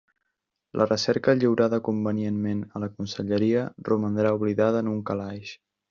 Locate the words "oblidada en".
4.41-4.95